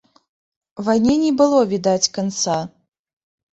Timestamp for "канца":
2.19-2.59